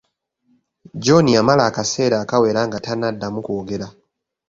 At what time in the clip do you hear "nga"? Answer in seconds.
2.67-2.77